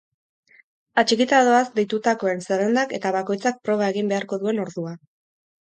[1.01, 4.97] Atxikita doaz deitutakoen zerrendak eta bakoitzak proba egin beharko duen ordua.